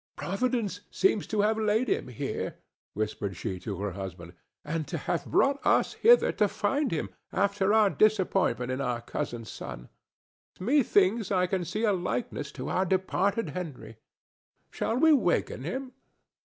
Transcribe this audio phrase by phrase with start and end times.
[0.15, 2.55] "Providence seems to have laid him here,"
[2.95, 4.33] whispered she to her husband,
[4.65, 9.51] "and to have brought us hither to find him, after our disappointment in our cousin's
[9.51, 9.89] son.
[10.59, 13.97] Methinks I can see a likeness to our departed Henry.
[14.71, 15.91] Shall we waken him?"